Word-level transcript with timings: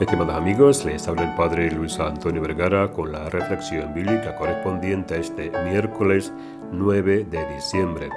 Estimados 0.00 0.34
amigos, 0.34 0.84
les 0.84 1.06
habla 1.06 1.22
el 1.22 1.36
Padre 1.36 1.70
Luis 1.70 2.00
Antonio 2.00 2.42
Vergara 2.42 2.90
con 2.90 3.12
la 3.12 3.30
reflexión 3.30 3.94
bíblica 3.94 4.34
correspondiente 4.34 5.14
a 5.14 5.18
este 5.18 5.52
miércoles 5.62 6.32
9 6.72 7.24
de 7.30 7.54
diciembre. 7.54 8.10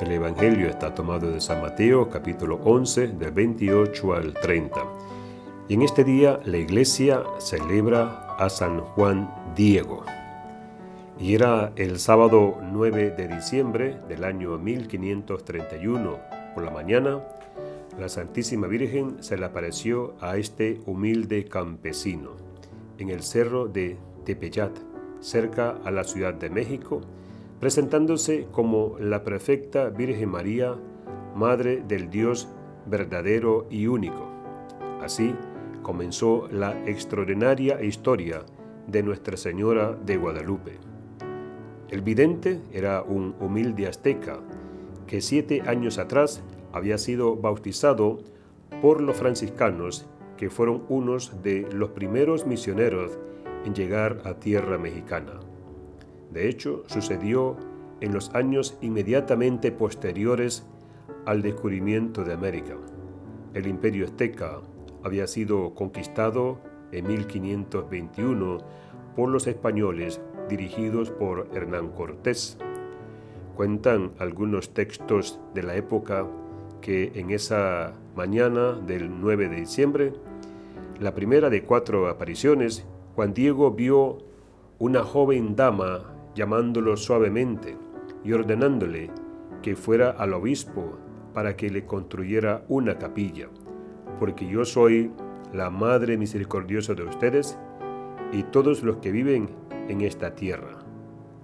El 0.00 0.12
Evangelio 0.12 0.68
está 0.68 0.94
tomado 0.94 1.32
de 1.32 1.40
San 1.40 1.60
Mateo, 1.60 2.08
capítulo 2.08 2.60
11, 2.62 3.08
del 3.08 3.32
28 3.32 4.14
al 4.14 4.32
30. 4.34 4.80
Y 5.66 5.74
en 5.74 5.82
este 5.82 6.04
día 6.04 6.38
la 6.44 6.58
iglesia 6.58 7.24
celebra 7.40 8.36
a 8.38 8.48
San 8.48 8.78
Juan 8.78 9.28
Diego. 9.56 10.04
Y 11.18 11.34
era 11.34 11.72
el 11.74 11.98
sábado 11.98 12.58
9 12.62 13.10
de 13.10 13.26
diciembre 13.26 13.98
del 14.08 14.22
año 14.22 14.56
1531 14.56 16.16
por 16.54 16.62
la 16.62 16.70
mañana 16.70 17.18
la 17.98 18.08
Santísima 18.08 18.66
Virgen 18.66 19.22
se 19.22 19.36
le 19.36 19.44
apareció 19.44 20.14
a 20.20 20.36
este 20.36 20.80
humilde 20.86 21.44
campesino 21.44 22.32
en 22.98 23.10
el 23.10 23.22
cerro 23.22 23.66
de 23.68 23.96
Tepeyat, 24.24 24.72
cerca 25.20 25.78
a 25.84 25.90
la 25.90 26.04
Ciudad 26.04 26.34
de 26.34 26.50
México, 26.50 27.00
presentándose 27.60 28.46
como 28.50 28.96
la 28.98 29.24
perfecta 29.24 29.90
Virgen 29.90 30.30
María, 30.30 30.74
Madre 31.34 31.82
del 31.86 32.10
Dios 32.10 32.48
verdadero 32.86 33.66
y 33.70 33.86
único. 33.86 34.28
Así 35.00 35.34
comenzó 35.82 36.48
la 36.50 36.72
extraordinaria 36.86 37.82
historia 37.82 38.44
de 38.86 39.02
Nuestra 39.02 39.36
Señora 39.36 39.92
de 39.92 40.16
Guadalupe. 40.16 40.78
El 41.90 42.02
vidente 42.02 42.60
era 42.72 43.02
un 43.02 43.34
humilde 43.40 43.86
azteca 43.86 44.38
que 45.06 45.20
siete 45.20 45.62
años 45.66 45.98
atrás 45.98 46.42
había 46.74 46.98
sido 46.98 47.36
bautizado 47.36 48.18
por 48.82 49.00
los 49.00 49.16
franciscanos, 49.16 50.06
que 50.36 50.50
fueron 50.50 50.82
unos 50.88 51.40
de 51.42 51.68
los 51.72 51.90
primeros 51.90 52.46
misioneros 52.46 53.16
en 53.64 53.74
llegar 53.74 54.22
a 54.24 54.34
tierra 54.34 54.76
mexicana. 54.76 55.38
De 56.32 56.48
hecho, 56.48 56.82
sucedió 56.88 57.56
en 58.00 58.12
los 58.12 58.34
años 58.34 58.76
inmediatamente 58.80 59.70
posteriores 59.70 60.66
al 61.26 61.42
descubrimiento 61.42 62.24
de 62.24 62.34
América. 62.34 62.76
El 63.54 63.68
imperio 63.68 64.04
azteca 64.04 64.60
había 65.04 65.28
sido 65.28 65.74
conquistado 65.76 66.58
en 66.90 67.06
1521 67.06 68.58
por 69.14 69.28
los 69.28 69.46
españoles 69.46 70.20
dirigidos 70.48 71.12
por 71.12 71.48
Hernán 71.54 71.90
Cortés. 71.90 72.58
Cuentan 73.54 74.10
algunos 74.18 74.74
textos 74.74 75.38
de 75.54 75.62
la 75.62 75.76
época 75.76 76.26
que 76.84 77.12
en 77.14 77.30
esa 77.30 77.94
mañana 78.14 78.72
del 78.72 79.18
9 79.18 79.48
de 79.48 79.56
diciembre, 79.56 80.12
la 81.00 81.14
primera 81.14 81.48
de 81.48 81.62
cuatro 81.62 82.08
apariciones, 82.08 82.84
Juan 83.14 83.32
Diego 83.32 83.70
vio 83.70 84.18
una 84.78 85.02
joven 85.02 85.56
dama 85.56 86.02
llamándolo 86.34 86.98
suavemente 86.98 87.78
y 88.22 88.34
ordenándole 88.34 89.10
que 89.62 89.76
fuera 89.76 90.10
al 90.10 90.34
obispo 90.34 90.98
para 91.32 91.56
que 91.56 91.70
le 91.70 91.86
construyera 91.86 92.66
una 92.68 92.98
capilla, 92.98 93.48
porque 94.20 94.46
yo 94.46 94.66
soy 94.66 95.10
la 95.54 95.70
Madre 95.70 96.18
misericordiosa 96.18 96.92
de 96.92 97.04
ustedes 97.04 97.58
y 98.30 98.42
todos 98.42 98.82
los 98.82 98.98
que 98.98 99.10
viven 99.10 99.48
en 99.88 100.02
esta 100.02 100.34
tierra. 100.34 100.80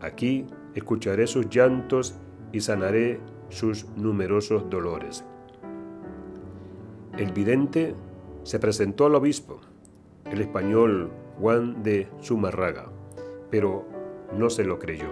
Aquí 0.00 0.46
escucharé 0.74 1.28
sus 1.28 1.48
llantos 1.48 2.18
y 2.50 2.60
sanaré 2.60 3.20
sus 3.48 3.86
numerosos 3.96 4.68
dolores. 4.70 5.24
El 7.16 7.32
vidente 7.32 7.94
se 8.42 8.58
presentó 8.58 9.06
al 9.06 9.14
obispo, 9.14 9.60
el 10.30 10.40
español 10.40 11.10
Juan 11.40 11.82
de 11.82 12.08
Zumarraga, 12.22 12.86
pero 13.50 13.84
no 14.36 14.50
se 14.50 14.64
lo 14.64 14.78
creyó. 14.78 15.08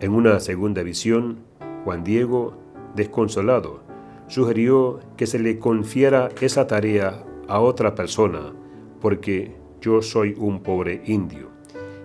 En 0.00 0.12
una 0.12 0.40
segunda 0.40 0.82
visión, 0.82 1.38
Juan 1.84 2.04
Diego, 2.04 2.54
desconsolado, 2.94 3.80
sugirió 4.26 5.00
que 5.16 5.26
se 5.26 5.38
le 5.38 5.58
confiera 5.58 6.30
esa 6.40 6.66
tarea 6.66 7.24
a 7.48 7.60
otra 7.60 7.94
persona, 7.94 8.52
porque 9.00 9.56
yo 9.80 10.02
soy 10.02 10.34
un 10.38 10.62
pobre 10.62 11.02
indio. 11.06 11.48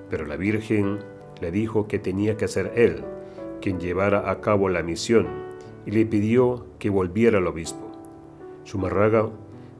Pero 0.09 0.26
la 0.26 0.36
Virgen 0.36 1.00
le 1.41 1.52
dijo 1.52 1.88
que 1.88 2.00
tenía 2.00 2.36
que 2.36 2.47
ser 2.47 2.74
él 2.76 3.03
quien 3.59 3.80
llevara 3.80 4.30
a 4.30 4.42
cabo 4.42 4.70
la 4.70 4.84
misión 4.84 5.28
y 5.86 5.92
le 5.92 6.06
pidió 6.06 6.66
que 6.80 6.90
volviera 6.90 7.38
al 7.38 7.47
obispo. 7.47 7.92
Sumarraga, 8.64 9.30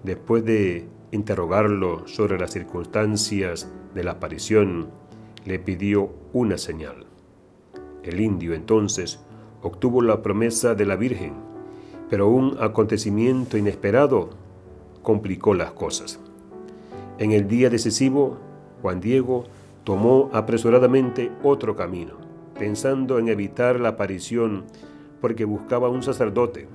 después 0.03 0.45
de 0.45 0.88
interrogarlo 1.12 2.07
sobre 2.07 2.40
las 2.40 2.51
circunstancias 2.51 3.72
de 3.94 4.03
la 4.03 4.12
aparición, 4.12 4.90
le 5.45 5.59
pidió 5.59 6.12
una 6.34 6.57
señal. 6.57 7.06
El 8.03 8.19
indio 8.19 8.53
entonces 8.53 9.19
obtuvo 9.62 10.01
la 10.01 10.22
promesa 10.22 10.75
de 10.75 10.85
la 10.85 10.96
Virgen, 10.96 11.34
pero 12.09 12.28
un 12.29 12.57
acontecimiento 12.59 13.57
inesperado 13.57 14.29
complicó 15.03 15.53
las 15.53 15.72
cosas. 15.72 16.19
En 17.17 17.31
el 17.31 17.47
día 17.47 17.69
decisivo, 17.69 18.38
Juan 18.81 19.01
Diego 19.01 19.46
tomó 19.84 20.29
apresuradamente 20.34 21.31
otro 21.44 21.75
camino 21.75 22.19
pensando 22.59 23.18
en 23.18 23.30
evitar 23.30 23.80
la 23.80 23.90
aparición 23.90 24.66
porque 25.22 25.46
buscaba 25.46 25.90
un 25.90 26.03
sacerdote 26.03 26.68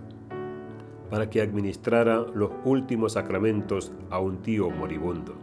para 1.11 1.29
que 1.29 1.43
administrara 1.43 2.25
los 2.35 2.51
últimos 2.65 3.13
sacramentos 3.13 3.93
a 4.11 4.19
un 4.19 4.39
tío 4.39 4.71
moribundo. 4.71 5.35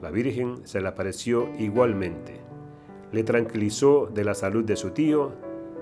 La 0.00 0.10
Virgen 0.10 0.64
se 0.64 0.80
le 0.80 0.88
apareció 0.88 1.50
igualmente, 1.58 2.40
le 3.10 3.24
tranquilizó 3.24 4.06
de 4.06 4.24
la 4.24 4.34
salud 4.34 4.64
de 4.64 4.76
su 4.76 4.90
tío 4.90 5.32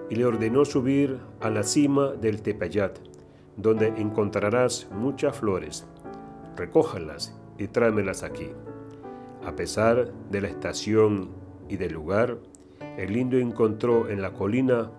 y 0.09 0.17
le 0.17 0.25
ordenó 0.25 0.65
subir 0.65 1.19
a 1.41 1.51
la 1.51 1.63
cima 1.63 2.13
del 2.13 2.43
Tepeyat, 2.43 2.99
donde 3.57 3.89
encontrarás 3.89 4.89
muchas 4.91 5.39
flores. 5.39 5.87
Recójalas 6.57 7.39
y 7.59 7.69
tráemelas 7.69 8.23
aquí. 8.23 8.49
A 9.45 9.55
pesar 9.55 10.13
de 10.31 10.41
la 10.41 10.49
estación 10.49 11.29
y 11.69 11.77
del 11.77 11.93
lugar, 11.93 12.39
el 12.97 13.17
indio 13.17 13.39
encontró 13.39 14.09
en 14.09 14.23
la 14.23 14.33
colina 14.33 14.91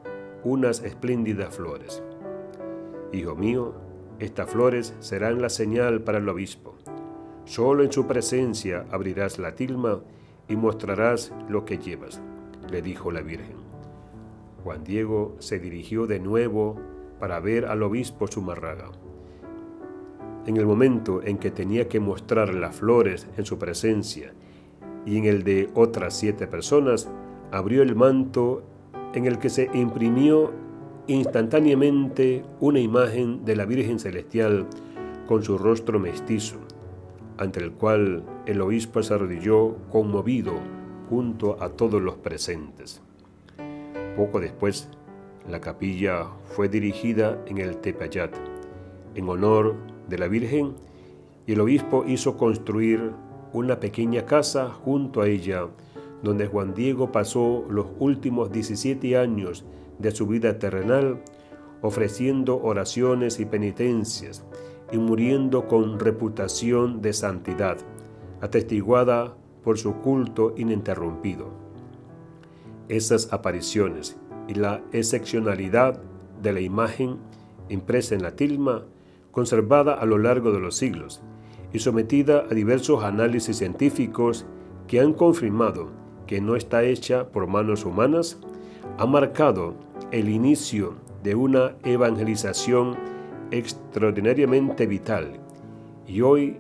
unas 0.44 0.81
espléndidas 0.84 1.56
flores. 1.56 2.02
Hijo 3.12 3.35
mío, 3.35 3.74
estas 4.19 4.50
flores 4.50 4.96
serán 5.00 5.41
la 5.41 5.50
señal 5.50 6.01
para 6.01 6.19
el 6.19 6.30
obispo. 6.30 6.75
Solo 7.46 7.84
en 7.84 7.91
su 7.91 8.07
presencia 8.07 8.85
abrirás 8.91 9.40
la 9.40 9.56
tilma 9.56 10.01
y 10.47 10.56
mostrarás 10.56 11.34
lo 11.50 11.66
que 11.66 11.78
llevas, 11.78 12.22
le 12.69 12.81
dijo 12.81 13.12
la 13.12 13.22
Virgen. 13.22 13.57
Juan 14.63 14.84
Diego 14.84 15.35
se 15.40 15.59
dirigió 15.59 16.07
de 16.07 16.19
nuevo 16.19 16.78
para 17.19 17.40
ver 17.40 17.66
al 17.66 17.84
obispo 17.84 18.28
Sumarraga. 18.28 18.91
En 20.46 20.57
el 20.57 20.66
momento 20.66 21.22
en 21.24 21.38
que 21.38 21.51
tenía 21.51 21.88
que 21.88 22.00
mostrar 22.00 22.53
las 22.53 22.75
flores 22.75 23.28
en 23.38 23.46
su 23.46 23.57
presencia 23.57 24.34
y 25.06 25.18
en 25.18 25.25
el 25.25 25.44
de 25.44 25.69
otras 25.74 26.16
siete 26.18 26.47
personas, 26.47 27.09
abrió 27.51 27.84
el 27.84 27.95
manto 27.95 28.63
en 29.13 29.25
el 29.25 29.38
que 29.38 29.50
se 29.50 29.69
imprimió 29.73 30.51
instantáneamente 31.07 32.44
una 32.59 32.79
imagen 32.79 33.44
de 33.44 33.56
la 33.56 33.66
Virgen 33.66 34.00
Celestial 34.00 34.66
con 35.28 35.44
su 35.44 35.57
rostro 35.57 36.00
mestizo, 36.00 36.57
ante 37.38 37.59
el 37.59 37.72
cual 37.72 38.23
el 38.45 38.62
obispo 38.62 39.03
se 39.03 39.13
arrodilló 39.13 39.75
conmovido 39.91 40.53
junto 41.09 41.62
a 41.62 41.69
todos 41.69 42.01
los 42.01 42.16
presentes. 42.16 43.01
Poco 44.16 44.39
después, 44.39 44.89
la 45.50 45.59
capilla 45.59 46.28
fue 46.45 46.69
dirigida 46.69 47.44
en 47.47 47.57
el 47.57 47.78
Tepayat, 47.78 48.33
en 49.15 49.27
honor 49.27 49.75
de 50.07 50.18
la 50.18 50.27
Virgen, 50.27 50.74
y 51.47 51.54
el 51.54 51.62
obispo 51.62 52.06
hizo 52.07 52.38
construir 52.38 53.12
una 53.51 53.80
pequeña 53.80 54.25
casa 54.25 54.69
junto 54.69 55.21
a 55.21 55.27
ella 55.27 55.68
donde 56.23 56.47
Juan 56.47 56.73
Diego 56.73 57.12
pasó 57.12 57.65
los 57.69 57.88
últimos 58.00 58.51
17 58.51 59.18
años 59.18 59.65
de 60.00 60.12
su 60.12 60.27
vida 60.27 60.59
terrenal, 60.59 61.21
ofreciendo 61.81 62.62
oraciones 62.62 63.39
y 63.39 63.45
penitencias 63.45 64.45
y 64.91 64.97
muriendo 64.97 65.68
con 65.68 66.00
reputación 66.00 67.01
de 67.01 67.13
santidad, 67.13 67.77
atestiguada 68.41 69.35
por 69.63 69.77
su 69.77 69.95
culto 69.95 70.53
ininterrumpido. 70.57 71.50
Esas 72.88 73.31
apariciones 73.31 74.18
y 74.47 74.56
la 74.56 74.83
excepcionalidad 74.91 76.01
de 76.41 76.53
la 76.53 76.59
imagen 76.59 77.18
impresa 77.69 78.15
en 78.15 78.23
la 78.23 78.35
tilma, 78.35 78.83
conservada 79.31 79.94
a 79.94 80.06
lo 80.06 80.18
largo 80.18 80.51
de 80.51 80.59
los 80.59 80.75
siglos 80.75 81.21
y 81.71 81.79
sometida 81.79 82.45
a 82.50 82.53
diversos 82.53 83.03
análisis 83.03 83.57
científicos 83.57 84.45
que 84.88 85.00
han 85.00 85.13
confirmado 85.13 86.00
que 86.31 86.39
no 86.39 86.56
está 86.56 86.83
hecha 86.86 87.28
por 87.28 87.45
manos 87.45 87.83
humanas, 87.83 88.39
ha 88.98 89.06
marcado 89.06 89.74
el 90.12 90.30
inicio 90.30 90.95
de 91.24 91.36
una 91.36 91.74
evangelización 91.83 92.95
extraordinariamente 93.51 94.88
vital 94.88 95.33
y 96.07 96.22
hoy 96.22 96.56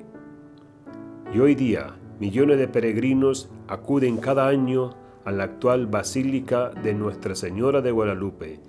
Y 1.33 1.39
hoy 1.39 1.55
día, 1.55 1.95
millones 2.19 2.57
de 2.57 2.67
peregrinos 2.67 3.49
acuden 3.69 4.17
cada 4.17 4.49
año 4.49 4.89
a 5.23 5.31
la 5.31 5.45
actual 5.45 5.87
Basílica 5.87 6.71
de 6.71 6.93
Nuestra 6.93 7.33
Señora 7.33 7.79
de 7.79 7.91
Guadalupe, 7.91 8.59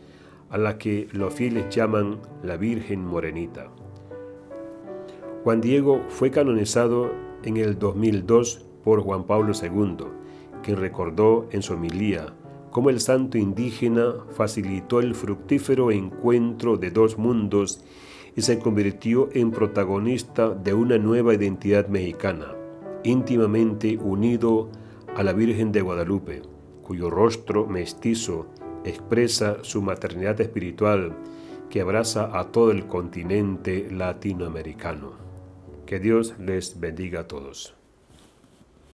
a 0.51 0.57
la 0.57 0.79
que 0.79 1.09
los 1.11 1.35
fieles 1.35 1.69
llaman 1.75 2.21
la 2.45 2.57
Virgen 2.57 3.05
Morenita. 3.05 3.67
Juan 5.43 5.61
Diego 5.61 6.01
fue 6.11 6.31
canonizado 6.31 7.11
en 7.43 7.57
el 7.57 7.77
2002 7.77 8.65
por 8.85 9.01
Juan 9.01 9.25
Pablo 9.25 9.53
II, 9.61 10.22
quien 10.63 10.79
recordó 10.79 11.49
en 11.51 11.63
su 11.63 11.75
homilía 11.75 12.35
cómo 12.71 12.89
el 12.89 13.01
santo 13.01 13.37
indígena 13.37 14.15
facilitó 14.31 15.01
el 15.01 15.15
fructífero 15.15 15.91
encuentro 15.91 16.79
de 16.79 16.91
dos 16.91 17.19
mundos 17.19 17.85
y 18.35 18.43
se 18.43 18.59
convirtió 18.59 19.29
en 19.33 19.51
protagonista 19.51 20.49
de 20.49 20.73
una 20.73 20.97
nueva 20.97 21.35
identidad 21.35 21.89
mexicana, 21.89 22.55
íntimamente 23.05 23.99
unido 23.99 24.71
a 25.15 25.23
la 25.23 25.35
Virgen 25.35 25.71
de 25.71 25.83
Guadalupe, 25.83 26.43
cuyo 26.83 27.11
rostro 27.11 27.67
mestizo 27.67 28.47
expresa 28.85 29.59
su 29.63 29.83
maternidad 29.83 30.41
espiritual 30.41 31.15
que 31.69 31.83
abraza 31.83 32.39
a 32.39 32.53
todo 32.53 32.71
el 32.71 32.87
continente 32.87 33.89
latinoamericano. 33.91 35.13
Que 35.87 36.01
Dios 36.01 36.35
les 36.39 36.81
bendiga 36.81 37.21
a 37.21 37.29
todos. 37.29 37.82